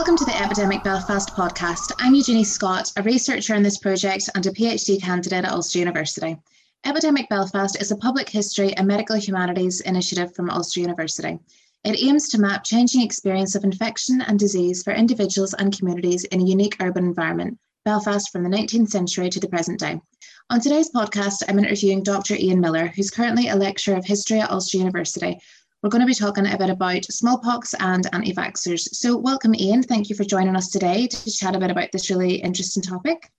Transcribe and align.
Welcome 0.00 0.16
to 0.16 0.24
the 0.24 0.42
Epidemic 0.42 0.82
Belfast 0.82 1.34
podcast. 1.34 1.92
I'm 1.98 2.14
Eugenie 2.14 2.42
Scott, 2.42 2.90
a 2.96 3.02
researcher 3.02 3.54
in 3.54 3.62
this 3.62 3.76
project 3.76 4.30
and 4.34 4.46
a 4.46 4.50
PhD 4.50 4.98
candidate 4.98 5.44
at 5.44 5.52
Ulster 5.52 5.78
University. 5.78 6.38
Epidemic 6.86 7.28
Belfast 7.28 7.78
is 7.82 7.90
a 7.90 7.98
public 7.98 8.26
history 8.26 8.72
and 8.78 8.88
medical 8.88 9.16
humanities 9.16 9.82
initiative 9.82 10.34
from 10.34 10.48
Ulster 10.48 10.80
University. 10.80 11.38
It 11.84 12.02
aims 12.02 12.30
to 12.30 12.40
map 12.40 12.64
changing 12.64 13.02
experience 13.02 13.54
of 13.54 13.62
infection 13.62 14.22
and 14.22 14.38
disease 14.38 14.82
for 14.82 14.94
individuals 14.94 15.52
and 15.52 15.76
communities 15.76 16.24
in 16.24 16.40
a 16.40 16.46
unique 16.46 16.78
urban 16.80 17.04
environment, 17.04 17.58
Belfast 17.84 18.32
from 18.32 18.42
the 18.42 18.56
19th 18.56 18.88
century 18.88 19.28
to 19.28 19.38
the 19.38 19.50
present 19.50 19.80
day. 19.80 20.00
On 20.48 20.62
today's 20.62 20.90
podcast, 20.90 21.42
I'm 21.46 21.58
interviewing 21.58 22.02
Dr. 22.02 22.36
Ian 22.36 22.60
Miller, 22.60 22.86
who's 22.86 23.10
currently 23.10 23.48
a 23.48 23.54
lecturer 23.54 23.96
of 23.96 24.06
history 24.06 24.40
at 24.40 24.50
Ulster 24.50 24.78
University, 24.78 25.38
we're 25.82 25.90
going 25.90 26.00
to 26.00 26.06
be 26.06 26.14
talking 26.14 26.46
a 26.46 26.58
bit 26.58 26.70
about 26.70 27.04
smallpox 27.04 27.74
and 27.80 28.06
anti 28.12 28.34
vaxxers. 28.34 28.80
So, 28.92 29.16
welcome, 29.16 29.54
Ian. 29.54 29.82
Thank 29.82 30.10
you 30.10 30.16
for 30.16 30.24
joining 30.24 30.56
us 30.56 30.68
today 30.68 31.06
to 31.06 31.30
chat 31.30 31.56
a 31.56 31.58
bit 31.58 31.70
about 31.70 31.90
this 31.92 32.10
really 32.10 32.34
interesting 32.34 32.82
topic. 32.82 33.30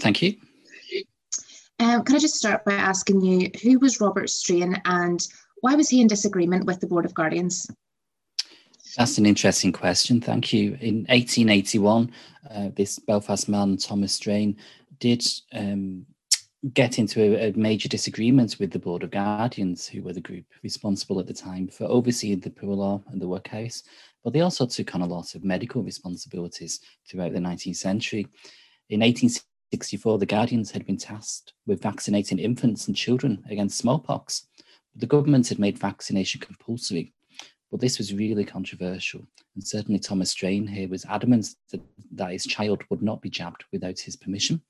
Thank 0.00 0.22
you. 0.22 0.36
Um, 1.78 2.04
can 2.04 2.16
I 2.16 2.18
just 2.18 2.36
start 2.36 2.64
by 2.64 2.74
asking 2.74 3.22
you 3.22 3.50
who 3.62 3.78
was 3.78 4.00
Robert 4.00 4.30
Strain 4.30 4.80
and 4.84 5.20
why 5.60 5.74
was 5.74 5.88
he 5.88 6.00
in 6.00 6.06
disagreement 6.06 6.64
with 6.64 6.80
the 6.80 6.86
Board 6.86 7.04
of 7.04 7.14
Guardians? 7.14 7.66
That's 8.96 9.18
an 9.18 9.26
interesting 9.26 9.72
question. 9.72 10.20
Thank 10.20 10.52
you. 10.52 10.76
In 10.80 11.06
1881, 11.08 12.12
uh, 12.50 12.68
this 12.74 12.98
Belfast 12.98 13.48
man, 13.48 13.76
Thomas 13.76 14.14
Strain, 14.14 14.56
did 14.98 15.24
um, 15.52 16.06
get 16.74 16.98
into 16.98 17.20
a, 17.20 17.48
a, 17.48 17.52
major 17.54 17.88
disagreement 17.88 18.56
with 18.60 18.70
the 18.70 18.78
Board 18.78 19.02
of 19.02 19.10
Guardians, 19.10 19.88
who 19.88 20.02
were 20.02 20.12
the 20.12 20.20
group 20.20 20.44
responsible 20.62 21.18
at 21.18 21.26
the 21.26 21.34
time 21.34 21.66
for 21.66 21.84
overseeing 21.84 22.38
the 22.38 22.50
poor 22.50 22.74
law 22.74 23.02
and 23.08 23.20
the 23.20 23.26
workhouse. 23.26 23.82
But 24.22 24.32
they 24.32 24.42
also 24.42 24.66
took 24.66 24.94
on 24.94 25.02
a 25.02 25.06
lot 25.06 25.34
of 25.34 25.42
medical 25.42 25.82
responsibilities 25.82 26.80
throughout 27.08 27.32
the 27.32 27.40
19th 27.40 27.76
century. 27.76 28.28
In 28.90 29.00
1864, 29.00 30.18
the 30.18 30.26
Guardians 30.26 30.70
had 30.70 30.86
been 30.86 30.96
tasked 30.96 31.52
with 31.66 31.82
vaccinating 31.82 32.38
infants 32.38 32.86
and 32.86 32.96
children 32.96 33.42
against 33.50 33.78
smallpox. 33.78 34.46
The 34.94 35.06
government 35.06 35.48
had 35.48 35.58
made 35.58 35.78
vaccination 35.78 36.40
compulsory, 36.40 37.12
but 37.72 37.80
this 37.80 37.98
was 37.98 38.14
really 38.14 38.44
controversial. 38.44 39.26
And 39.56 39.66
certainly 39.66 39.98
Thomas 39.98 40.30
Strain 40.30 40.68
here 40.68 40.88
was 40.88 41.04
adamant 41.06 41.56
that, 41.72 41.80
that 42.12 42.30
his 42.30 42.46
child 42.46 42.84
would 42.88 43.02
not 43.02 43.20
be 43.20 43.30
jabbed 43.30 43.64
without 43.72 43.98
his 43.98 44.14
permission. 44.14 44.62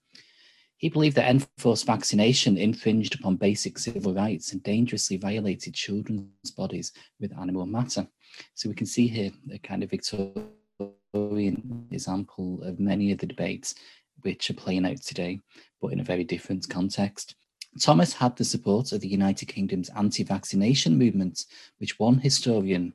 He 0.82 0.88
believed 0.88 1.14
that 1.14 1.30
enforced 1.30 1.86
vaccination 1.86 2.58
infringed 2.58 3.14
upon 3.14 3.36
basic 3.36 3.78
civil 3.78 4.12
rights 4.14 4.52
and 4.52 4.60
dangerously 4.64 5.16
violated 5.16 5.74
children's 5.74 6.50
bodies 6.56 6.90
with 7.20 7.38
animal 7.38 7.66
matter. 7.66 8.08
So 8.54 8.68
we 8.68 8.74
can 8.74 8.88
see 8.88 9.06
here 9.06 9.30
a 9.52 9.58
kind 9.60 9.84
of 9.84 9.90
Victorian 9.90 11.86
example 11.92 12.60
of 12.64 12.80
many 12.80 13.12
of 13.12 13.18
the 13.18 13.28
debates 13.28 13.76
which 14.22 14.50
are 14.50 14.54
playing 14.54 14.84
out 14.84 15.00
today, 15.00 15.38
but 15.80 15.92
in 15.92 16.00
a 16.00 16.04
very 16.04 16.24
different 16.24 16.68
context. 16.68 17.36
Thomas 17.80 18.12
had 18.12 18.36
the 18.36 18.44
support 18.44 18.90
of 18.90 19.00
the 19.00 19.08
United 19.08 19.46
Kingdom's 19.46 19.90
anti 19.90 20.24
vaccination 20.24 20.98
movement, 20.98 21.44
which 21.78 22.00
one 22.00 22.18
historian 22.18 22.92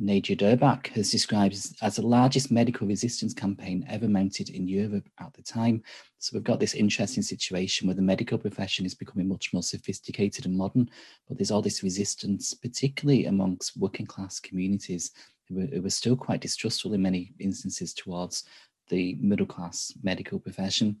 Nadia 0.00 0.36
Durbach 0.36 0.86
has 0.88 1.10
described 1.10 1.54
as, 1.82 1.96
the 1.96 2.06
largest 2.06 2.52
medical 2.52 2.86
resistance 2.86 3.34
campaign 3.34 3.84
ever 3.88 4.06
mounted 4.06 4.48
in 4.48 4.68
Europe 4.68 5.08
at 5.18 5.34
the 5.34 5.42
time. 5.42 5.82
So 6.18 6.30
we've 6.34 6.44
got 6.44 6.60
this 6.60 6.74
interesting 6.74 7.22
situation 7.22 7.88
where 7.88 7.96
the 7.96 8.02
medical 8.02 8.38
profession 8.38 8.86
is 8.86 8.94
becoming 8.94 9.28
much 9.28 9.52
more 9.52 9.62
sophisticated 9.62 10.46
and 10.46 10.56
modern, 10.56 10.88
but 11.26 11.36
there's 11.36 11.50
all 11.50 11.62
this 11.62 11.82
resistance, 11.82 12.54
particularly 12.54 13.26
amongst 13.26 13.76
working 13.76 14.06
class 14.06 14.38
communities 14.38 15.10
who 15.48 15.56
were, 15.56 15.66
who 15.66 15.82
were 15.82 15.90
still 15.90 16.16
quite 16.16 16.40
distrustful 16.40 16.94
in 16.94 17.02
many 17.02 17.32
instances 17.40 17.92
towards 17.92 18.44
the 18.90 19.16
middle 19.20 19.46
class 19.46 19.92
medical 20.04 20.38
profession. 20.38 20.96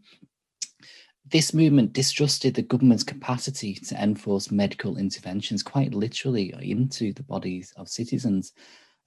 This 1.30 1.54
movement 1.54 1.92
distrusted 1.92 2.54
the 2.54 2.62
government's 2.62 3.04
capacity 3.04 3.74
to 3.74 4.02
enforce 4.02 4.50
medical 4.50 4.96
interventions 4.96 5.62
quite 5.62 5.94
literally 5.94 6.52
into 6.60 7.12
the 7.12 7.22
bodies 7.22 7.72
of 7.76 7.88
citizens 7.88 8.54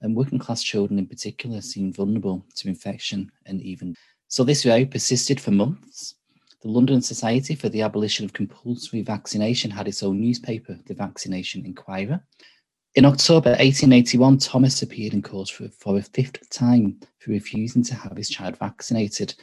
and 0.02 0.14
working 0.16 0.38
class 0.38 0.62
children 0.62 0.98
in 0.98 1.06
particular 1.06 1.60
seemed 1.60 1.96
vulnerable 1.96 2.44
to 2.56 2.68
infection 2.68 3.30
and 3.46 3.62
even. 3.62 3.96
So 4.28 4.44
this 4.44 4.66
row 4.66 4.84
persisted 4.84 5.40
for 5.40 5.50
months. 5.52 6.14
The 6.62 6.68
London 6.68 7.02
Society 7.02 7.54
for 7.54 7.68
the 7.68 7.82
Abolition 7.82 8.24
of 8.24 8.32
Compulsory 8.32 9.02
Vaccination 9.02 9.70
had 9.70 9.88
its 9.88 10.02
own 10.02 10.20
newspaper, 10.20 10.78
the 10.86 10.94
Vaccination 10.94 11.66
Inquirer. 11.66 12.22
In 12.94 13.04
October 13.04 13.50
1881, 13.50 14.38
Thomas 14.38 14.82
appeared 14.82 15.14
in 15.14 15.22
court 15.22 15.48
for, 15.48 15.68
for 15.68 15.98
a 15.98 16.02
fifth 16.02 16.48
time 16.50 17.00
for 17.18 17.30
refusing 17.30 17.82
to 17.84 17.94
have 17.94 18.16
his 18.16 18.28
child 18.28 18.56
vaccinated. 18.58 19.34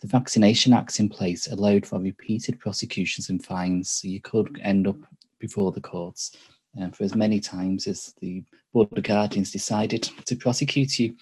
The 0.00 0.08
Vaccination 0.08 0.72
Acts 0.72 1.00
in 1.00 1.08
place 1.08 1.46
allowed 1.46 1.86
for 1.86 1.98
repeated 1.98 2.58
prosecutions 2.58 3.30
and 3.30 3.44
fines, 3.44 3.90
so 3.90 4.08
you 4.08 4.20
could 4.20 4.60
end 4.62 4.86
up 4.86 4.96
before 5.38 5.72
the 5.72 5.80
courts 5.80 6.36
um, 6.80 6.90
for 6.90 7.04
as 7.04 7.14
many 7.14 7.40
times 7.40 7.86
as 7.86 8.12
the 8.20 8.44
Board 8.76 8.88
of 8.94 9.04
Guardians 9.04 9.50
decided 9.50 10.02
to 10.26 10.36
prosecute 10.36 10.98
you. 10.98 11.16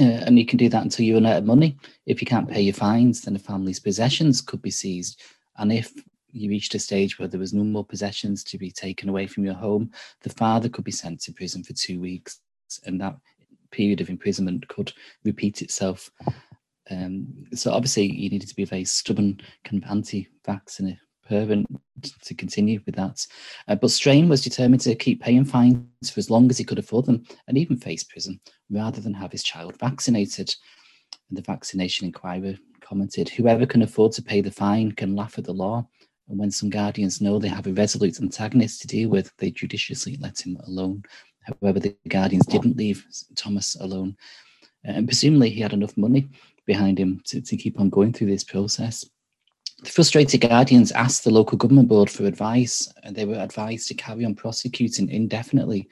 Uh, 0.00 0.24
and 0.26 0.36
you 0.36 0.44
can 0.44 0.56
do 0.56 0.68
that 0.68 0.82
until 0.82 1.04
you 1.04 1.14
run 1.14 1.26
out 1.26 1.36
of 1.36 1.44
money. 1.44 1.76
If 2.06 2.20
you 2.20 2.26
can't 2.26 2.50
pay 2.50 2.60
your 2.60 2.74
fines, 2.74 3.20
then 3.20 3.34
the 3.34 3.38
family's 3.38 3.78
possessions 3.78 4.40
could 4.40 4.60
be 4.60 4.72
seized. 4.72 5.22
And 5.58 5.72
if 5.72 5.92
you 6.32 6.50
reached 6.50 6.74
a 6.74 6.80
stage 6.80 7.20
where 7.20 7.28
there 7.28 7.38
was 7.38 7.54
no 7.54 7.62
more 7.62 7.84
possessions 7.84 8.42
to 8.44 8.58
be 8.58 8.72
taken 8.72 9.08
away 9.08 9.28
from 9.28 9.44
your 9.44 9.54
home, 9.54 9.92
the 10.22 10.30
father 10.30 10.68
could 10.68 10.82
be 10.82 10.90
sent 10.90 11.20
to 11.20 11.32
prison 11.32 11.62
for 11.62 11.72
two 11.72 12.00
weeks. 12.00 12.40
And 12.84 13.00
that 13.00 13.14
period 13.70 14.00
of 14.00 14.10
imprisonment 14.10 14.66
could 14.66 14.92
repeat 15.24 15.62
itself. 15.62 16.10
Um, 16.90 17.46
so 17.54 17.70
obviously, 17.70 18.12
you 18.12 18.28
needed 18.28 18.48
to 18.48 18.56
be 18.56 18.64
very 18.64 18.84
stubborn 18.84 19.40
kind 19.62 19.80
of 19.80 19.88
parent 21.30 21.66
to 22.22 22.34
continue 22.34 22.80
with 22.84 22.96
that. 22.96 23.26
Uh, 23.68 23.76
but 23.76 23.90
Strain 23.90 24.28
was 24.28 24.42
determined 24.42 24.82
to 24.82 24.94
keep 24.94 25.22
paying 25.22 25.44
fines 25.44 26.10
for 26.10 26.18
as 26.18 26.30
long 26.30 26.50
as 26.50 26.58
he 26.58 26.64
could 26.64 26.78
afford 26.78 27.06
them 27.06 27.24
and 27.46 27.56
even 27.56 27.76
face 27.76 28.02
prison 28.02 28.40
rather 28.70 29.00
than 29.00 29.14
have 29.14 29.32
his 29.32 29.42
child 29.42 29.78
vaccinated. 29.78 30.54
And 31.28 31.38
the 31.38 31.42
vaccination 31.42 32.06
inquirer 32.06 32.56
commented 32.80 33.28
whoever 33.28 33.66
can 33.66 33.82
afford 33.82 34.12
to 34.12 34.22
pay 34.22 34.40
the 34.40 34.50
fine 34.50 34.92
can 34.92 35.14
laugh 35.14 35.38
at 35.38 35.44
the 35.44 35.52
law. 35.52 35.86
And 36.28 36.38
when 36.38 36.50
some 36.50 36.70
guardians 36.70 37.20
know 37.20 37.38
they 37.38 37.48
have 37.48 37.66
a 37.66 37.72
resolute 37.72 38.20
antagonist 38.20 38.82
to 38.82 38.88
deal 38.88 39.08
with, 39.08 39.32
they 39.38 39.50
judiciously 39.50 40.16
let 40.20 40.44
him 40.44 40.56
alone. 40.66 41.04
However, 41.42 41.80
the 41.80 41.96
guardians 42.08 42.46
didn't 42.46 42.76
leave 42.76 43.04
Thomas 43.34 43.76
alone. 43.80 44.16
And 44.84 45.06
presumably, 45.06 45.50
he 45.50 45.60
had 45.60 45.72
enough 45.72 45.96
money 45.96 46.28
behind 46.66 46.98
him 46.98 47.20
to, 47.26 47.40
to 47.40 47.56
keep 47.56 47.80
on 47.80 47.90
going 47.90 48.12
through 48.12 48.28
this 48.28 48.44
process. 48.44 49.04
The 49.82 49.90
frustrated 49.90 50.42
Guardians 50.42 50.92
asked 50.92 51.24
the 51.24 51.30
local 51.30 51.56
government 51.56 51.88
board 51.88 52.10
for 52.10 52.26
advice, 52.26 52.92
and 53.02 53.16
they 53.16 53.24
were 53.24 53.38
advised 53.38 53.88
to 53.88 53.94
carry 53.94 54.26
on 54.26 54.34
prosecuting 54.34 55.08
indefinitely. 55.08 55.88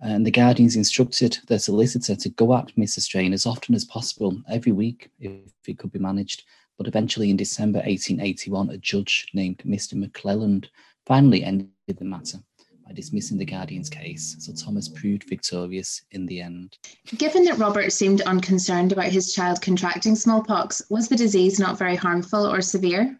And 0.00 0.24
the 0.24 0.30
Guardians 0.30 0.76
instructed 0.76 1.38
their 1.48 1.58
solicitor 1.58 2.14
to 2.14 2.28
go 2.28 2.56
at 2.56 2.74
Mr. 2.76 3.00
Strain 3.00 3.32
as 3.32 3.44
often 3.44 3.74
as 3.74 3.84
possible, 3.84 4.40
every 4.48 4.70
week, 4.70 5.10
if 5.18 5.40
it 5.66 5.78
could 5.78 5.90
be 5.90 5.98
managed. 5.98 6.44
But 6.78 6.86
eventually, 6.86 7.28
in 7.28 7.36
December 7.36 7.78
1881, 7.78 8.70
a 8.70 8.78
judge 8.78 9.26
named 9.34 9.58
Mr. 9.66 9.94
McClelland 9.94 10.66
finally 11.04 11.42
ended 11.42 11.70
the 11.88 12.04
matter 12.04 12.38
by 12.86 12.92
dismissing 12.92 13.38
the 13.38 13.44
Guardian's 13.44 13.90
case, 13.90 14.36
so 14.38 14.52
Thomas 14.52 14.88
proved 14.88 15.28
victorious 15.28 16.02
in 16.12 16.26
the 16.26 16.40
end. 16.40 16.78
Given 17.16 17.44
that 17.44 17.58
Robert 17.58 17.92
seemed 17.92 18.20
unconcerned 18.22 18.92
about 18.92 19.10
his 19.10 19.32
child 19.32 19.60
contracting 19.60 20.14
smallpox, 20.14 20.82
was 20.88 21.08
the 21.08 21.16
disease 21.16 21.58
not 21.58 21.78
very 21.78 21.96
harmful 21.96 22.46
or 22.46 22.60
severe? 22.60 23.18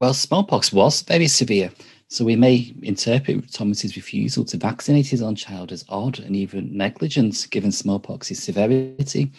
Well, 0.00 0.14
smallpox 0.14 0.72
was 0.72 1.02
very 1.02 1.28
severe, 1.28 1.70
so 2.08 2.24
we 2.24 2.36
may 2.36 2.74
interpret 2.82 3.52
Thomas's 3.52 3.96
refusal 3.96 4.44
to 4.46 4.56
vaccinate 4.56 5.06
his 5.06 5.22
own 5.22 5.36
child 5.36 5.72
as 5.72 5.84
odd 5.88 6.18
and 6.18 6.34
even 6.34 6.76
negligent 6.76 7.46
given 7.50 7.70
smallpox's 7.70 8.42
severity. 8.42 9.32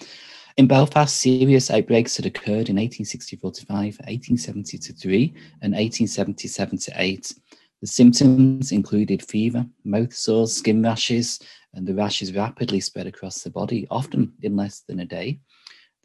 In 0.58 0.68
Belfast, 0.68 1.16
serious 1.18 1.70
outbreaks 1.70 2.16
had 2.16 2.26
occurred 2.26 2.70
in 2.70 2.78
1864 2.78 3.52
to 3.52 3.66
5, 3.66 3.76
1870 3.76 4.78
to 4.78 4.94
3, 4.94 5.34
and 5.62 5.74
1877 5.74 6.78
to 6.78 6.92
8. 6.96 7.34
The 7.82 7.88
symptoms 7.88 8.72
included 8.72 9.28
fever, 9.28 9.66
mouth 9.84 10.14
sores, 10.14 10.54
skin 10.54 10.82
rashes, 10.82 11.40
and 11.74 11.86
the 11.86 11.94
rashes 11.94 12.34
rapidly 12.34 12.80
spread 12.80 13.06
across 13.06 13.44
the 13.44 13.50
body, 13.50 13.86
often 13.92 14.32
in 14.42 14.56
less 14.56 14.80
than 14.88 15.02
a 15.02 15.06
day. 15.06 15.40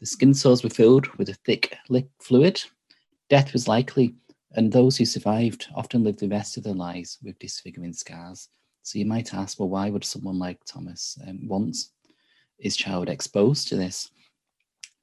The 0.01 0.05
skin 0.05 0.33
sores 0.33 0.63
were 0.63 0.69
filled 0.69 1.07
with 1.17 1.29
a 1.29 1.37
thick 1.45 1.77
fluid. 2.19 2.61
Death 3.29 3.53
was 3.53 3.69
likely 3.69 4.15
and 4.55 4.71
those 4.71 4.97
who 4.97 5.05
survived 5.05 5.67
often 5.75 6.03
lived 6.03 6.19
the 6.19 6.27
rest 6.27 6.57
of 6.57 6.63
their 6.63 6.73
lives 6.73 7.17
with 7.23 7.39
disfiguring 7.39 7.93
scars. 7.93 8.49
So 8.83 8.99
you 8.99 9.05
might 9.05 9.33
ask, 9.33 9.59
well, 9.59 9.69
why 9.69 9.89
would 9.89 10.03
someone 10.03 10.39
like 10.39 10.63
Thomas 10.65 11.17
um, 11.27 11.47
want 11.47 11.77
his 12.57 12.75
child 12.75 13.09
exposed 13.09 13.67
to 13.69 13.75
this? 13.75 14.09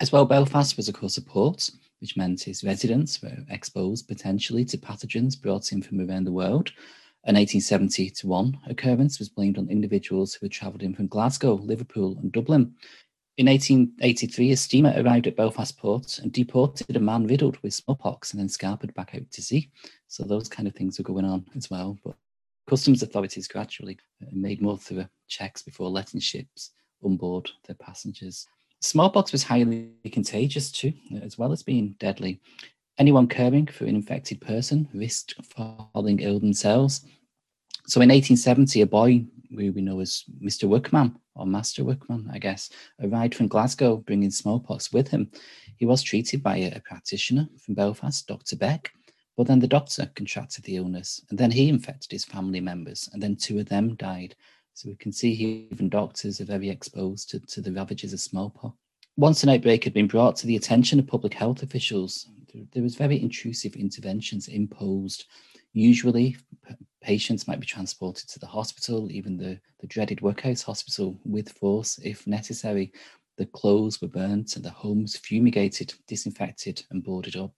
As 0.00 0.12
well, 0.12 0.24
Belfast 0.24 0.76
was, 0.76 0.88
of 0.88 0.94
course, 0.94 1.16
a 1.16 1.22
port, 1.22 1.70
which 2.00 2.16
meant 2.16 2.42
his 2.42 2.62
residents 2.62 3.20
were 3.22 3.36
exposed 3.48 4.06
potentially 4.06 4.64
to 4.66 4.78
pathogens 4.78 5.40
brought 5.40 5.72
in 5.72 5.82
from 5.82 6.00
around 6.00 6.24
the 6.24 6.32
world. 6.32 6.72
An 7.24 7.34
1870 7.34 8.10
to 8.10 8.26
1 8.26 8.58
occurrence 8.68 9.18
was 9.18 9.28
blamed 9.28 9.58
on 9.58 9.68
individuals 9.68 10.34
who 10.34 10.46
had 10.46 10.52
travelled 10.52 10.82
in 10.82 10.94
from 10.94 11.08
Glasgow, 11.08 11.54
Liverpool, 11.54 12.16
and 12.18 12.30
Dublin. 12.30 12.74
In 13.38 13.46
1883, 13.46 14.50
a 14.50 14.56
steamer 14.56 14.92
arrived 14.96 15.28
at 15.28 15.36
Belfast 15.36 15.78
port 15.78 16.18
and 16.18 16.32
deported 16.32 16.96
a 16.96 16.98
man 16.98 17.24
riddled 17.24 17.56
with 17.62 17.72
smallpox 17.72 18.32
and 18.32 18.40
then 18.40 18.48
scampered 18.48 18.92
back 18.94 19.14
out 19.14 19.30
to 19.30 19.40
sea. 19.40 19.70
So 20.08 20.24
those 20.24 20.48
kind 20.48 20.66
of 20.66 20.74
things 20.74 20.98
were 20.98 21.04
going 21.04 21.24
on 21.24 21.46
as 21.56 21.70
well. 21.70 21.96
But 22.04 22.16
customs 22.68 23.00
authorities 23.04 23.46
gradually 23.46 23.96
uh, 24.20 24.26
made 24.32 24.60
more 24.60 24.76
thorough 24.76 25.08
checks 25.28 25.62
before 25.62 25.88
letting 25.88 26.18
ships 26.18 26.72
on 27.04 27.16
board 27.16 27.48
their 27.68 27.76
passengers. 27.76 28.48
Smallpox 28.80 29.30
was 29.30 29.44
highly 29.44 29.92
contagious 30.10 30.72
too, 30.72 30.92
as 31.22 31.38
well 31.38 31.52
as 31.52 31.62
being 31.62 31.94
deadly. 32.00 32.40
Anyone 32.98 33.28
caring 33.28 33.68
for 33.68 33.84
an 33.84 33.94
infected 33.94 34.40
person 34.40 34.88
risked 34.92 35.34
falling 35.44 36.18
ill 36.18 36.40
themselves. 36.40 37.02
So 37.86 38.00
in 38.00 38.08
1870, 38.08 38.80
a 38.80 38.86
boy 38.86 39.24
who 39.50 39.72
we 39.72 39.80
know 39.80 40.00
as 40.00 40.24
Mr. 40.42 40.64
Workman 40.64 41.16
or 41.38 41.46
Master 41.46 41.84
Workman, 41.84 42.28
I 42.32 42.38
guess, 42.38 42.70
arrived 43.00 43.34
from 43.34 43.48
Glasgow 43.48 43.96
bringing 43.98 44.30
smallpox 44.30 44.92
with 44.92 45.08
him. 45.08 45.30
He 45.76 45.86
was 45.86 46.02
treated 46.02 46.42
by 46.42 46.56
a, 46.56 46.72
a 46.76 46.80
practitioner 46.80 47.48
from 47.58 47.74
Belfast, 47.74 48.26
Dr. 48.26 48.56
Beck, 48.56 48.92
but 49.36 49.46
then 49.46 49.60
the 49.60 49.68
doctor 49.68 50.10
contracted 50.14 50.64
the 50.64 50.76
illness 50.76 51.24
and 51.30 51.38
then 51.38 51.50
he 51.50 51.68
infected 51.68 52.10
his 52.10 52.24
family 52.24 52.60
members 52.60 53.08
and 53.12 53.22
then 53.22 53.36
two 53.36 53.58
of 53.58 53.68
them 53.68 53.94
died. 53.94 54.34
So 54.74 54.88
we 54.88 54.96
can 54.96 55.12
see 55.12 55.68
even 55.70 55.88
doctors 55.88 56.40
are 56.40 56.44
very 56.44 56.68
exposed 56.68 57.30
to, 57.30 57.40
to 57.40 57.60
the 57.60 57.72
ravages 57.72 58.12
of 58.12 58.20
smallpox. 58.20 58.76
Once 59.16 59.42
an 59.42 59.48
outbreak 59.48 59.82
had 59.82 59.92
been 59.92 60.06
brought 60.06 60.36
to 60.36 60.46
the 60.46 60.54
attention 60.54 60.98
of 61.00 61.06
public 61.06 61.34
health 61.34 61.64
officials, 61.64 62.28
there, 62.54 62.62
there 62.72 62.82
was 62.82 62.94
very 62.94 63.20
intrusive 63.20 63.74
interventions 63.74 64.48
imposed. 64.48 65.24
Usually, 65.72 66.36
patients 67.08 67.48
might 67.48 67.58
be 67.58 67.64
transported 67.64 68.28
to 68.28 68.38
the 68.38 68.46
hospital, 68.46 69.10
even 69.10 69.38
the, 69.38 69.58
the 69.80 69.86
dreaded 69.86 70.20
workhouse 70.20 70.62
hospital, 70.62 71.18
with 71.24 71.50
force 71.52 71.98
if 72.04 72.26
necessary. 72.26 72.92
The 73.38 73.46
clothes 73.46 74.02
were 74.02 74.08
burnt 74.08 74.56
and 74.56 74.62
the 74.62 74.68
homes 74.68 75.16
fumigated, 75.16 75.94
disinfected, 76.06 76.84
and 76.90 77.02
boarded 77.02 77.34
up. 77.34 77.54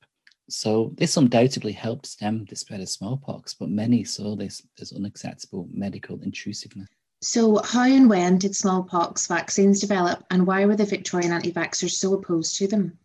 So, 0.48 0.92
this 0.96 1.16
undoubtedly 1.16 1.72
helped 1.72 2.06
stem 2.06 2.44
the 2.48 2.54
spread 2.54 2.80
of 2.80 2.88
smallpox, 2.88 3.54
but 3.54 3.70
many 3.70 4.04
saw 4.04 4.36
this 4.36 4.62
as 4.80 4.92
unacceptable 4.92 5.68
medical 5.72 6.22
intrusiveness. 6.22 6.88
So, 7.20 7.60
how 7.64 7.86
and 7.86 8.08
when 8.08 8.38
did 8.38 8.54
smallpox 8.54 9.26
vaccines 9.26 9.80
develop, 9.80 10.22
and 10.30 10.46
why 10.46 10.64
were 10.64 10.76
the 10.76 10.84
Victorian 10.84 11.32
anti 11.32 11.50
vaxxers 11.50 11.96
so 11.98 12.14
opposed 12.14 12.54
to 12.58 12.68
them? 12.68 12.96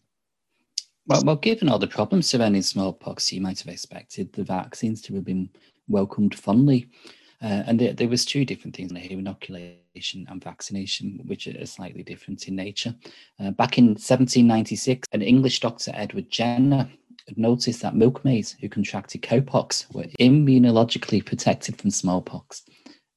Well, 1.08 1.22
well, 1.24 1.36
given 1.36 1.70
all 1.70 1.80
the 1.80 1.88
problems 1.88 2.28
surrounding 2.28 2.64
smallpox, 2.64 3.32
you 3.32 3.42
might 3.42 3.60
have 3.60 3.72
expected 3.72 4.34
the 4.34 4.44
vaccines 4.44 5.02
to 5.04 5.16
have 5.16 5.26
been 5.26 5.50
welcomed 5.88 6.34
fondly. 6.34 6.88
Uh, 7.44 7.64
and 7.68 7.80
there, 7.80 7.94
there, 7.94 8.08
was 8.08 8.26
two 8.26 8.44
different 8.44 8.76
things 8.76 8.92
here, 8.92 9.20
inoculation 9.20 10.26
and 10.30 10.44
vaccination, 10.44 11.20
which 11.26 11.48
are 11.48 11.66
slightly 11.66 12.02
different 12.02 12.48
in 12.48 12.56
nature. 12.56 12.96
Uh, 13.40 13.52
back 13.52 13.78
in 13.78 13.88
1796, 13.90 15.08
an 15.12 15.22
English 15.22 15.60
doctor, 15.60 15.92
Edward 15.94 16.32
Jenner, 16.32 16.90
noticed 17.36 17.82
that 17.82 17.96
milkmaids 17.96 18.56
who 18.60 18.70
contracted 18.70 19.22
cowpox 19.22 19.94
were 19.94 20.06
immunologically 20.20 21.24
protected 21.24 21.80
from 21.80 21.92
smallpox. 21.92 22.64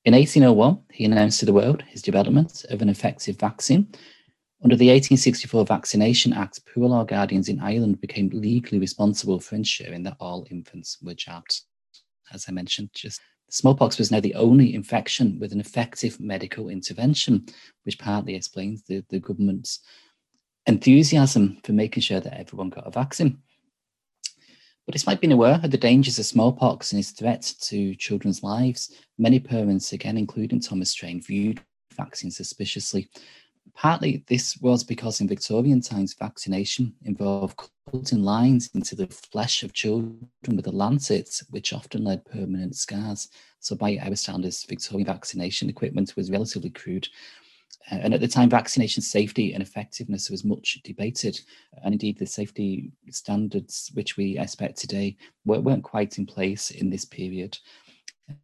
In 0.05 0.14
1801, 0.14 0.79
he 0.93 1.05
announced 1.05 1.40
to 1.40 1.46
the 1.46 1.52
world 1.52 1.82
his 1.82 2.02
development 2.02 2.64
of 2.70 2.82
an 2.82 2.88
effective 2.88 3.38
vaccine. 3.38 3.88
Under 4.63 4.77
the 4.77 4.89
1864 4.89 5.67
Vaccination 5.67 6.33
Act, 6.33 6.61
poor 6.75 6.89
law 6.89 7.05
guardians 7.05 7.49
in 7.49 7.61
Ireland 7.61 8.01
became 8.01 8.29
legally 8.31 8.81
responsible 8.81 9.39
for 9.39 9.55
ensuring 9.55 10.03
that 10.03 10.17
all 10.19 10.47
infants 10.51 10.99
were 11.01 11.15
jabbed 11.15 11.63
as 12.33 12.47
I 12.49 12.53
mentioned, 12.53 12.91
just 12.95 13.21
smallpox 13.51 13.99
was 13.99 14.11
now 14.11 14.21
the 14.21 14.35
only 14.35 14.75
infection 14.75 15.39
with 15.39 15.53
an 15.53 15.61
effective 15.61 16.21
medical 16.21 16.69
intervention, 16.69 17.47
which 17.85 17.99
partly 17.99 18.35
explains 18.35 18.83
the, 18.83 19.05
the 19.09 19.21
government's 19.21 19.81
enthusiasm 20.67 21.59
for 21.65 21.73
making 21.73 22.03
sure 22.03 22.21
that 22.21 22.39
everyone 22.39 22.71
got 22.71 22.87
a 22.87 22.91
vaccine. 22.91 23.39
But 24.87 24.93
despite 24.93 25.21
being 25.21 25.33
aware 25.33 25.61
of 25.63 25.71
the 25.71 25.79
dangers 25.79 26.19
of 26.19 26.27
smallpox 26.27 26.93
and 26.93 26.99
its 26.99 27.11
threat 27.11 27.55
to 27.63 27.95
children's 27.95 28.43
lives, 28.43 28.93
many 29.19 29.39
parents, 29.39 29.93
again 29.93 30.17
including 30.17 30.61
Thomas 30.61 30.91
Strain, 30.91 31.21
viewed 31.21 31.61
vaccines 31.95 32.37
suspiciously 32.37 33.09
Partly 33.79 34.25
this 34.27 34.59
was 34.61 34.83
because 34.83 35.21
in 35.21 35.29
Victorian 35.29 35.81
times, 35.81 36.13
vaccination 36.13 36.93
involved 37.05 37.57
cutting 37.89 38.25
lines 38.25 38.69
into 38.75 38.97
the 38.97 39.07
flesh 39.07 39.63
of 39.63 39.73
children 39.73 40.29
with 40.49 40.67
a 40.67 40.73
lancet, 40.73 41.41
which 41.51 41.73
often 41.73 42.03
led 42.03 42.25
permanent 42.25 42.75
scars. 42.75 43.29
So, 43.61 43.77
by 43.77 43.97
our 43.99 44.17
standards, 44.17 44.65
Victorian 44.65 45.07
vaccination 45.07 45.69
equipment 45.69 46.17
was 46.17 46.29
relatively 46.29 46.71
crude. 46.71 47.07
Uh, 47.93 48.01
and 48.03 48.13
at 48.13 48.21
the 48.21 48.27
time, 48.27 48.51
vaccination 48.51 49.01
safety 49.01 49.53
and 49.53 49.63
effectiveness 49.63 50.29
was 50.29 50.45
much 50.45 50.81
debated. 50.83 51.41
And 51.85 51.95
indeed, 51.95 52.19
the 52.19 52.27
safety 52.27 52.91
standards 53.11 53.93
which 53.95 54.17
we 54.17 54.39
expect 54.39 54.79
today 54.79 55.17
weren't 55.45 55.85
quite 55.85 56.19
in 56.19 56.27
place 56.27 56.73
in 56.73 56.91
this 56.91 57.05
period. 57.05 57.57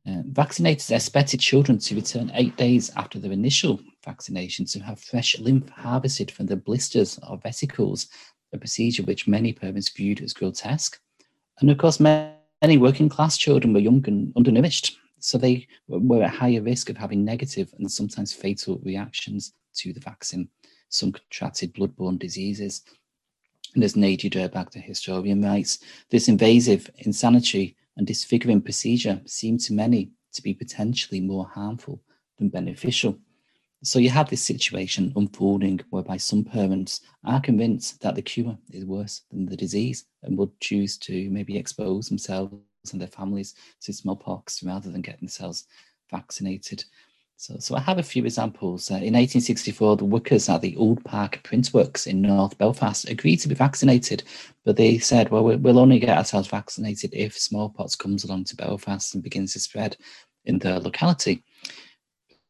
Uh, 0.06 0.22
vaccinators 0.32 0.94
expected 0.94 1.40
children 1.40 1.78
to 1.78 1.94
return 1.94 2.30
eight 2.34 2.56
days 2.56 2.90
after 2.96 3.18
their 3.18 3.32
initial 3.32 3.80
vaccination 4.04 4.64
to 4.64 4.80
have 4.80 4.98
fresh 4.98 5.38
lymph 5.38 5.68
harvested 5.70 6.30
from 6.30 6.46
the 6.46 6.56
blisters 6.56 7.18
or 7.28 7.38
vesicles, 7.38 8.08
a 8.52 8.58
procedure 8.58 9.02
which 9.02 9.28
many 9.28 9.52
parents 9.52 9.90
viewed 9.90 10.22
as 10.22 10.32
grotesque. 10.32 10.98
And 11.60 11.70
of 11.70 11.78
course, 11.78 12.00
many 12.00 12.78
working 12.78 13.08
class 13.08 13.36
children 13.36 13.74
were 13.74 13.80
young 13.80 14.04
and 14.06 14.32
undernourished, 14.36 14.98
so 15.18 15.38
they 15.38 15.66
were 15.88 16.22
at 16.22 16.30
higher 16.30 16.62
risk 16.62 16.90
of 16.90 16.96
having 16.96 17.24
negative 17.24 17.72
and 17.78 17.90
sometimes 17.90 18.32
fatal 18.32 18.80
reactions 18.84 19.52
to 19.76 19.92
the 19.92 20.00
vaccine. 20.00 20.48
Some 20.88 21.12
contracted 21.12 21.74
bloodborne 21.74 22.18
diseases. 22.18 22.82
And 23.74 23.82
as 23.82 23.96
Nadia 23.96 24.30
Durbach, 24.30 24.70
the 24.70 24.78
historian, 24.78 25.42
writes, 25.42 25.78
this 26.10 26.28
invasive, 26.28 26.88
insanitary, 26.98 27.76
and 27.96 28.06
disfiguring 28.06 28.60
procedure 28.60 29.20
seemed 29.26 29.60
to 29.60 29.72
many 29.72 30.10
to 30.32 30.42
be 30.42 30.54
potentially 30.54 31.20
more 31.20 31.46
harmful 31.46 32.00
than 32.38 32.48
beneficial. 32.48 33.18
So 33.82 33.98
you 33.98 34.08
have 34.10 34.30
this 34.30 34.42
situation 34.42 35.12
unfolding 35.14 35.80
whereby 35.90 36.16
some 36.16 36.42
parents 36.42 37.02
are 37.24 37.40
convinced 37.40 38.00
that 38.00 38.14
the 38.14 38.22
cure 38.22 38.56
is 38.70 38.86
worse 38.86 39.22
than 39.30 39.44
the 39.44 39.56
disease 39.56 40.06
and 40.22 40.38
would 40.38 40.58
choose 40.60 40.96
to 40.98 41.28
maybe 41.30 41.58
expose 41.58 42.08
themselves 42.08 42.54
and 42.92 43.00
their 43.00 43.08
families 43.08 43.54
to 43.82 43.92
smallpox 43.92 44.62
rather 44.62 44.90
than 44.90 45.02
get 45.02 45.18
themselves 45.18 45.66
vaccinated. 46.10 46.84
So, 47.36 47.56
so 47.58 47.76
I 47.76 47.80
have 47.80 47.98
a 47.98 48.02
few 48.02 48.24
examples. 48.24 48.90
Uh, 48.90 48.94
in 48.94 49.14
1864, 49.14 49.96
the 49.96 50.04
workers 50.04 50.48
at 50.48 50.60
the 50.60 50.76
Old 50.76 51.04
Park 51.04 51.40
Printworks 51.42 52.06
in 52.06 52.22
North 52.22 52.56
Belfast 52.58 53.08
agreed 53.08 53.38
to 53.38 53.48
be 53.48 53.54
vaccinated, 53.54 54.22
but 54.64 54.76
they 54.76 54.98
said, 54.98 55.30
well, 55.30 55.44
we'll 55.44 55.78
only 55.78 55.98
get 55.98 56.16
ourselves 56.16 56.48
vaccinated 56.48 57.12
if 57.12 57.36
smallpox 57.36 57.96
comes 57.96 58.24
along 58.24 58.44
to 58.44 58.56
Belfast 58.56 59.14
and 59.14 59.22
begins 59.22 59.52
to 59.52 59.60
spread 59.60 59.96
in 60.44 60.58
the 60.58 60.78
locality. 60.80 61.42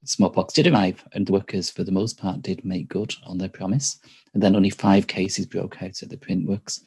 Smallpox 0.05 0.53
did 0.53 0.67
arrive, 0.67 1.03
and 1.15 1.27
the 1.27 1.33
workers, 1.33 1.71
for 1.71 1.83
the 1.83 1.93
most 1.93 2.19
part, 2.19 2.43
did 2.43 2.63
make 2.65 2.89
good 2.89 3.15
on 3.25 3.39
their 3.39 3.49
promise. 3.49 3.99
And 4.35 4.43
then 4.43 4.55
only 4.55 4.71
five 4.71 5.07
cases 5.07 5.47
broke 5.47 5.83
out 5.83 6.03
at 6.03 6.11
the 6.11 6.19
printworks. 6.19 6.81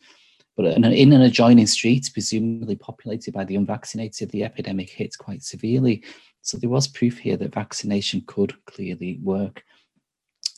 But 0.57 0.65
uh, 0.65 0.89
in 0.89 1.13
an 1.13 1.21
adjoining 1.21 1.67
street, 1.67 2.09
presumably 2.11 2.75
populated 2.75 3.33
by 3.33 3.45
the 3.45 3.55
unvaccinated, 3.55 4.31
the 4.31 4.43
epidemic 4.43 4.89
hit 4.89 5.15
quite 5.17 5.43
severely. 5.43 6.03
So 6.41 6.57
there 6.57 6.69
was 6.69 6.87
proof 6.87 7.19
here 7.19 7.37
that 7.37 7.53
vaccination 7.53 8.23
could 8.25 8.53
clearly 8.65 9.19
work. 9.21 9.63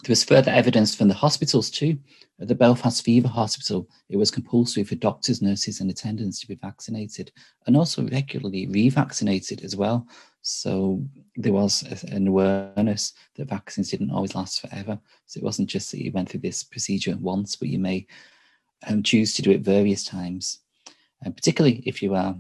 There 0.03 0.13
was 0.13 0.23
further 0.23 0.51
evidence 0.51 0.95
from 0.95 1.09
the 1.09 1.13
hospitals 1.13 1.69
too. 1.69 1.97
At 2.39 2.47
the 2.47 2.55
Belfast 2.55 3.03
Fever 3.03 3.27
Hospital, 3.27 3.89
it 4.07 4.15
was 4.15 4.31
compulsory 4.31 4.85
for 4.85 4.95
doctors, 4.95 5.41
nurses, 5.41 5.81
and 5.81 5.91
attendants 5.91 6.39
to 6.39 6.47
be 6.47 6.55
vaccinated 6.55 7.33
and 7.67 7.75
also 7.75 8.07
regularly 8.07 8.67
revaccinated 8.67 9.61
as 9.65 9.75
well. 9.75 10.07
So 10.41 11.03
there 11.35 11.51
was 11.51 11.83
an 12.03 12.27
awareness 12.27 13.11
that 13.35 13.49
vaccines 13.49 13.89
didn't 13.91 14.11
always 14.11 14.35
last 14.35 14.61
forever. 14.61 14.97
So 15.25 15.39
it 15.39 15.43
wasn't 15.43 15.69
just 15.69 15.91
that 15.91 16.01
you 16.01 16.13
went 16.13 16.29
through 16.29 16.39
this 16.39 16.63
procedure 16.63 17.17
once, 17.19 17.57
but 17.57 17.67
you 17.67 17.79
may 17.79 18.07
choose 19.03 19.33
to 19.35 19.41
do 19.41 19.51
it 19.51 19.61
various 19.61 20.03
times. 20.03 20.59
And 21.23 21.35
particularly 21.35 21.83
if 21.85 22.01
you 22.01 22.15
are 22.15 22.35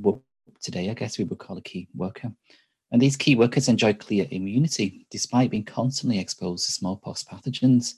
today, 0.61 0.89
I 0.89 0.93
guess 0.93 1.17
we 1.17 1.25
would 1.25 1.39
call 1.39 1.57
a 1.57 1.61
key 1.61 1.87
worker. 1.95 2.31
And 2.91 3.01
these 3.01 3.17
key 3.17 3.35
workers 3.35 3.69
enjoy 3.69 3.93
clear 3.93 4.25
immunity 4.31 5.05
despite 5.11 5.51
being 5.51 5.65
constantly 5.65 6.19
exposed 6.19 6.65
to 6.65 6.71
smallpox 6.71 7.23
pathogens. 7.23 7.95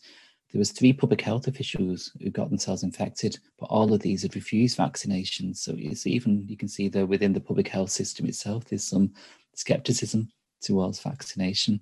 There 0.52 0.60
was 0.60 0.72
three 0.72 0.92
public 0.92 1.22
health 1.22 1.48
officials 1.48 2.12
who 2.22 2.30
got 2.30 2.50
themselves 2.50 2.84
infected, 2.84 3.38
but 3.58 3.68
all 3.68 3.94
of 3.94 4.02
these 4.02 4.24
had 4.24 4.36
refused 4.36 4.76
vaccination. 4.76 5.54
So 5.54 5.76
it's 5.78 6.06
even 6.06 6.46
you 6.46 6.58
can 6.58 6.68
see 6.68 6.90
that 6.90 7.08
within 7.08 7.32
the 7.32 7.40
public 7.40 7.70
health 7.70 7.90
system 7.90 8.26
itself, 8.26 8.66
there's 8.66 8.84
some 8.84 9.14
skepticism 9.56 10.30
towards 10.62 11.00
vaccination. 11.00 11.80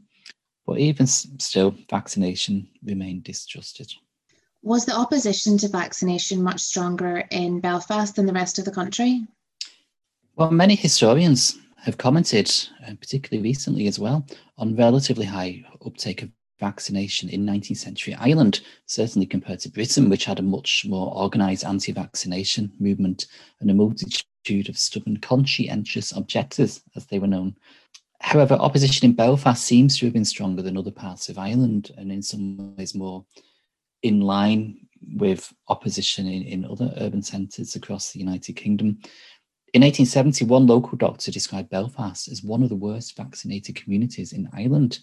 But 0.68 0.78
even 0.78 1.08
still, 1.08 1.76
vaccination 1.90 2.68
remained 2.84 3.24
distrusted. 3.24 3.92
Was 4.62 4.86
the 4.86 4.96
opposition 4.96 5.58
to 5.60 5.70
vaccination 5.70 6.44
much 6.44 6.60
stronger 6.60 7.24
in 7.32 7.62
Belfast 7.62 8.16
than 8.16 8.26
the 8.26 8.34
rest 8.34 8.60
of 8.60 8.66
the 8.66 8.72
country? 8.72 9.26
Well, 10.36 10.52
many 10.52 10.76
historians 10.76 11.58
have 11.78 11.98
commented, 11.98 12.52
particularly 13.00 13.42
recently 13.42 13.88
as 13.88 14.00
well, 14.00 14.26
on 14.58 14.76
relatively 14.76 15.26
high 15.26 15.64
uptake 15.86 16.22
of 16.22 16.30
vaccination 16.60 17.30
in 17.30 17.46
19th 17.46 17.78
century 17.78 18.14
Ireland, 18.16 18.60
certainly 18.86 19.26
compared 19.26 19.60
to 19.62 19.70
Britain, 19.70 20.10
which 20.10 20.26
had 20.26 20.40
a 20.40 20.44
much 20.44 20.86
more 20.86 21.16
organised 21.16 21.66
anti 21.66 21.94
vaccination 21.94 22.72
movement 22.80 23.28
and 23.62 23.72
a 23.72 23.74
multitude 23.74 24.68
of 24.68 24.78
stubborn, 24.78 25.18
conscientious 25.18 26.12
objectors, 26.12 26.82
as 26.98 27.06
they 27.06 27.20
were 27.20 27.28
known. 27.28 27.56
However, 28.20 28.56
opposition 28.56 29.06
in 29.06 29.16
Belfast 29.16 29.64
seems 29.64 29.98
to 29.98 30.06
have 30.06 30.14
been 30.14 30.26
stronger 30.26 30.62
than 30.62 30.78
other 30.78 30.92
parts 30.92 31.30
of 31.30 31.38
Ireland 31.38 31.92
and 31.98 32.12
in 32.12 32.22
some 32.22 32.76
ways 32.76 32.94
more 32.94 33.26
in 34.04 34.22
line 34.22 34.88
with 35.16 35.54
opposition 35.68 36.28
in, 36.28 36.44
in 36.44 36.66
other 36.66 36.94
urban 36.98 37.22
centres 37.22 37.76
across 37.76 38.12
the 38.12 38.20
United 38.20 38.54
Kingdom. 38.54 39.00
In 39.74 39.82
1871, 39.82 40.66
local 40.66 40.98
doctor 40.98 41.32
described 41.32 41.70
Belfast 41.70 42.28
as 42.28 42.44
one 42.44 42.64
of 42.64 42.70
the 42.70 42.76
worst 42.76 43.16
vaccinated 43.16 43.76
communities 43.76 44.34
in 44.34 44.50
Ireland. 44.54 45.00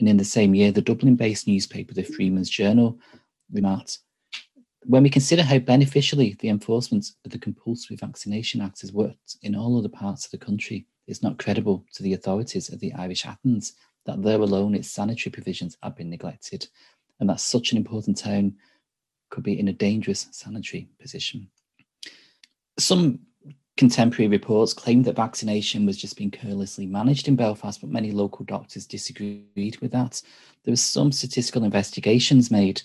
And 0.00 0.08
in 0.08 0.16
the 0.16 0.24
same 0.24 0.54
year, 0.54 0.72
the 0.72 0.82
Dublin 0.82 1.16
based 1.16 1.46
newspaper, 1.46 1.94
the 1.94 2.02
Freeman's 2.02 2.50
Journal, 2.50 2.98
remarked 3.52 3.98
When 4.84 5.02
we 5.02 5.10
consider 5.10 5.42
how 5.42 5.58
beneficially 5.58 6.36
the 6.40 6.48
enforcement 6.48 7.06
of 7.24 7.32
the 7.32 7.38
Compulsory 7.38 7.96
Vaccination 7.96 8.60
Act 8.60 8.80
has 8.80 8.92
worked 8.92 9.36
in 9.42 9.54
all 9.54 9.78
other 9.78 9.88
parts 9.88 10.24
of 10.24 10.30
the 10.30 10.38
country, 10.38 10.86
it's 11.06 11.22
not 11.22 11.38
credible 11.38 11.84
to 11.94 12.02
the 12.02 12.14
authorities 12.14 12.70
of 12.70 12.80
the 12.80 12.92
Irish 12.94 13.26
Athens 13.26 13.74
that 14.06 14.22
there 14.22 14.40
alone 14.40 14.74
its 14.74 14.90
sanitary 14.90 15.30
provisions 15.30 15.76
have 15.82 15.96
been 15.96 16.08
neglected, 16.08 16.68
and 17.20 17.28
that 17.28 17.40
such 17.40 17.72
an 17.72 17.78
important 17.78 18.16
town 18.18 18.54
could 19.30 19.44
be 19.44 19.58
in 19.58 19.68
a 19.68 19.72
dangerous 19.72 20.26
sanitary 20.30 20.88
position. 21.00 21.48
Some 22.78 23.20
contemporary 23.76 24.28
reports 24.28 24.72
claimed 24.72 25.04
that 25.04 25.16
vaccination 25.16 25.86
was 25.86 25.96
just 25.96 26.16
being 26.16 26.30
carelessly 26.30 26.86
managed 26.86 27.28
in 27.28 27.36
Belfast, 27.36 27.80
but 27.80 27.90
many 27.90 28.10
local 28.10 28.44
doctors 28.44 28.86
disagreed 28.86 29.78
with 29.80 29.92
that. 29.92 30.20
There 30.64 30.72
were 30.72 30.76
some 30.76 31.12
statistical 31.12 31.64
investigations 31.64 32.50
made 32.50 32.82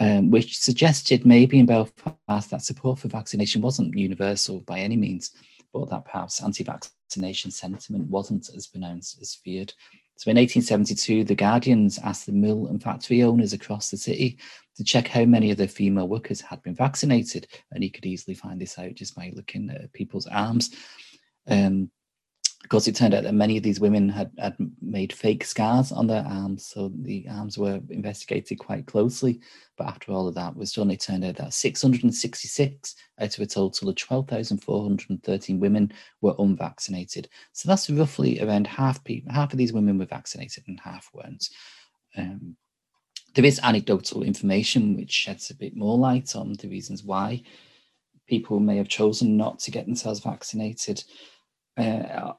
um, 0.00 0.30
which 0.30 0.58
suggested 0.58 1.26
maybe 1.26 1.58
in 1.58 1.66
Belfast 1.66 2.50
that 2.50 2.62
support 2.62 2.98
for 2.98 3.08
vaccination 3.08 3.60
wasn't 3.60 3.96
universal 3.96 4.60
by 4.60 4.80
any 4.80 4.96
means, 4.96 5.32
but 5.74 5.90
that 5.90 6.06
perhaps 6.06 6.42
anti 6.42 6.64
vaccination 6.64 7.50
sentiment 7.50 8.08
wasn't 8.08 8.48
as 8.56 8.66
pronounced 8.66 9.20
as 9.20 9.34
feared. 9.34 9.74
So 10.20 10.30
in 10.30 10.36
1872, 10.36 11.24
the 11.24 11.34
Guardians 11.34 11.98
asked 12.04 12.26
the 12.26 12.32
mill 12.32 12.66
and 12.66 12.82
factory 12.82 13.22
owners 13.22 13.54
across 13.54 13.90
the 13.90 13.96
city 13.96 14.38
to 14.76 14.84
check 14.84 15.08
how 15.08 15.24
many 15.24 15.50
of 15.50 15.56
their 15.56 15.66
female 15.66 16.08
workers 16.08 16.42
had 16.42 16.62
been 16.62 16.74
vaccinated. 16.74 17.46
And 17.72 17.82
he 17.82 17.88
could 17.88 18.04
easily 18.04 18.34
find 18.34 18.60
this 18.60 18.78
out 18.78 18.92
just 18.92 19.16
by 19.16 19.32
looking 19.34 19.70
at 19.70 19.90
people's 19.94 20.26
arms. 20.26 20.74
Um, 21.46 21.90
because 22.62 22.86
it 22.86 22.94
turned 22.94 23.14
out 23.14 23.22
that 23.24 23.34
many 23.34 23.56
of 23.56 23.62
these 23.62 23.80
women 23.80 24.08
had, 24.08 24.30
had 24.38 24.54
made 24.82 25.12
fake 25.12 25.44
scars 25.44 25.92
on 25.92 26.06
their 26.06 26.24
arms. 26.24 26.66
So 26.66 26.92
the 26.94 27.26
arms 27.28 27.56
were 27.56 27.80
investigated 27.88 28.58
quite 28.58 28.86
closely. 28.86 29.40
But 29.76 29.86
after 29.86 30.12
all 30.12 30.28
of 30.28 30.34
that 30.34 30.54
was 30.54 30.72
done, 30.72 30.90
it 30.90 31.00
turned 31.00 31.24
out 31.24 31.36
that 31.36 31.54
666 31.54 32.94
out 33.18 33.34
of 33.34 33.40
a 33.40 33.46
total 33.46 33.88
of 33.88 33.96
12,413 33.96 35.58
women 35.58 35.92
were 36.20 36.34
unvaccinated. 36.38 37.28
So 37.52 37.68
that's 37.68 37.88
roughly 37.88 38.40
around 38.40 38.66
half 38.66 39.02
people, 39.04 39.32
half 39.32 39.52
of 39.52 39.58
these 39.58 39.72
women 39.72 39.98
were 39.98 40.06
vaccinated 40.06 40.64
and 40.68 40.78
half 40.78 41.08
weren't. 41.14 41.48
Um, 42.16 42.56
there 43.34 43.44
is 43.44 43.60
anecdotal 43.62 44.22
information 44.22 44.96
which 44.96 45.12
sheds 45.12 45.50
a 45.50 45.54
bit 45.54 45.74
more 45.74 45.96
light 45.96 46.36
on 46.36 46.52
the 46.54 46.68
reasons 46.68 47.04
why 47.04 47.42
people 48.28 48.60
may 48.60 48.76
have 48.76 48.88
chosen 48.88 49.36
not 49.36 49.58
to 49.60 49.70
get 49.70 49.86
themselves 49.86 50.20
vaccinated. 50.20 51.02
Uh, 51.76 52.32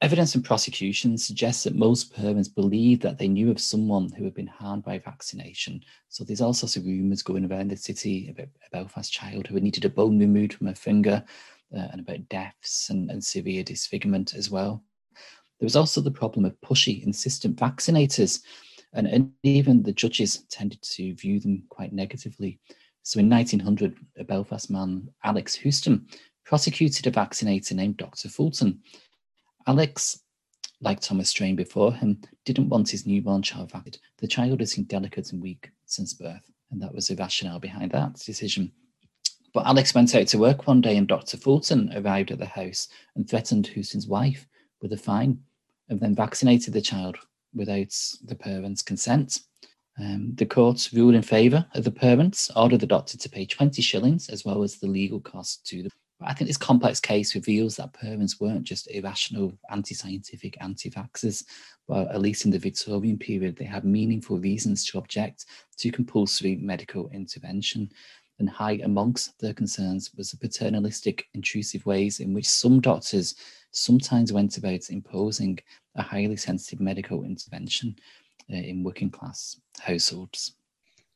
Evidence 0.00 0.36
and 0.36 0.44
prosecution 0.44 1.18
suggests 1.18 1.64
that 1.64 1.74
most 1.74 2.14
parents 2.14 2.48
believe 2.48 3.00
that 3.00 3.18
they 3.18 3.26
knew 3.26 3.50
of 3.50 3.60
someone 3.60 4.08
who 4.12 4.22
had 4.22 4.34
been 4.34 4.46
harmed 4.46 4.84
by 4.84 4.96
vaccination. 4.98 5.82
So 6.08 6.22
there's 6.22 6.40
all 6.40 6.54
sorts 6.54 6.76
of 6.76 6.84
rumours 6.84 7.22
going 7.22 7.50
around 7.50 7.72
the 7.72 7.76
city 7.76 8.28
about 8.28 8.46
a 8.46 8.70
Belfast 8.70 9.12
child 9.12 9.48
who 9.48 9.54
had 9.54 9.64
needed 9.64 9.84
a 9.84 9.88
bone 9.88 10.16
removed 10.20 10.54
from 10.54 10.68
her 10.68 10.74
finger 10.74 11.24
uh, 11.76 11.88
and 11.90 12.00
about 12.00 12.28
deaths 12.28 12.90
and, 12.90 13.10
and 13.10 13.24
severe 13.24 13.64
disfigurement 13.64 14.34
as 14.34 14.50
well. 14.50 14.84
There 15.58 15.66
was 15.66 15.74
also 15.74 16.00
the 16.00 16.12
problem 16.12 16.44
of 16.44 16.60
pushy, 16.60 17.02
insistent 17.04 17.56
vaccinators, 17.56 18.42
and, 18.92 19.08
and 19.08 19.32
even 19.42 19.82
the 19.82 19.92
judges 19.92 20.44
tended 20.48 20.80
to 20.82 21.14
view 21.16 21.40
them 21.40 21.64
quite 21.70 21.92
negatively. 21.92 22.60
So 23.02 23.18
in 23.18 23.28
1900, 23.28 23.96
a 24.16 24.22
Belfast 24.22 24.70
man, 24.70 25.08
Alex 25.24 25.56
Houston, 25.56 26.06
prosecuted 26.44 27.08
a 27.08 27.10
vaccinator 27.10 27.74
named 27.74 27.96
Dr. 27.96 28.28
Fulton 28.28 28.80
Alex, 29.68 30.22
like 30.80 30.98
Thomas 30.98 31.28
Strain 31.28 31.54
before 31.54 31.92
him, 31.92 32.22
didn't 32.46 32.70
want 32.70 32.88
his 32.88 33.06
newborn 33.06 33.42
child 33.42 33.70
vaccinated. 33.70 34.00
The 34.16 34.26
child 34.26 34.66
seemed 34.66 34.88
delicate 34.88 35.30
and 35.30 35.42
weak 35.42 35.70
since 35.84 36.14
birth, 36.14 36.50
and 36.70 36.80
that 36.80 36.94
was 36.94 37.08
the 37.08 37.16
rationale 37.16 37.58
behind 37.58 37.92
that 37.92 38.14
decision. 38.14 38.72
But 39.52 39.66
Alex 39.66 39.94
went 39.94 40.14
out 40.14 40.26
to 40.28 40.38
work 40.38 40.66
one 40.66 40.80
day, 40.80 40.96
and 40.96 41.06
Dr. 41.06 41.36
Fulton 41.36 41.92
arrived 41.94 42.30
at 42.30 42.38
the 42.38 42.46
house 42.46 42.88
and 43.14 43.28
threatened 43.28 43.66
Houston's 43.66 44.08
wife 44.08 44.46
with 44.80 44.94
a 44.94 44.96
fine, 44.96 45.38
and 45.90 46.00
then 46.00 46.14
vaccinated 46.14 46.72
the 46.72 46.80
child 46.80 47.18
without 47.54 47.94
the 48.24 48.36
parents' 48.36 48.80
consent. 48.80 49.40
Um, 49.98 50.32
the 50.36 50.46
court 50.46 50.88
ruled 50.94 51.14
in 51.14 51.22
favour 51.22 51.66
of 51.74 51.84
the 51.84 51.90
parents, 51.90 52.50
ordered 52.56 52.80
the 52.80 52.86
doctor 52.86 53.18
to 53.18 53.28
pay 53.28 53.44
20 53.44 53.82
shillings 53.82 54.30
as 54.30 54.46
well 54.46 54.62
as 54.62 54.76
the 54.76 54.86
legal 54.86 55.20
costs 55.20 55.58
to 55.68 55.82
the 55.82 55.90
I 56.20 56.34
think 56.34 56.48
this 56.48 56.56
complex 56.56 56.98
case 56.98 57.34
reveals 57.34 57.76
that 57.76 57.92
parents 57.92 58.40
weren't 58.40 58.64
just 58.64 58.90
irrational, 58.90 59.56
anti 59.70 59.94
scientific 59.94 60.56
anti 60.60 60.90
vaxxers, 60.90 61.44
but 61.86 62.08
at 62.08 62.20
least 62.20 62.44
in 62.44 62.50
the 62.50 62.58
Victorian 62.58 63.18
period, 63.18 63.56
they 63.56 63.64
had 63.64 63.84
meaningful 63.84 64.38
reasons 64.38 64.84
to 64.86 64.98
object 64.98 65.46
to 65.78 65.92
compulsory 65.92 66.56
medical 66.56 67.08
intervention. 67.10 67.90
And 68.40 68.48
high 68.48 68.80
amongst 68.84 69.38
their 69.40 69.52
concerns 69.52 70.12
was 70.16 70.30
the 70.30 70.36
paternalistic, 70.36 71.26
intrusive 71.34 71.84
ways 71.86 72.20
in 72.20 72.32
which 72.32 72.48
some 72.48 72.80
doctors 72.80 73.34
sometimes 73.72 74.32
went 74.32 74.58
about 74.58 74.90
imposing 74.90 75.58
a 75.96 76.02
highly 76.02 76.36
sensitive 76.36 76.80
medical 76.80 77.24
intervention 77.24 77.96
uh, 78.52 78.56
in 78.56 78.84
working 78.84 79.10
class 79.10 79.60
households. 79.80 80.54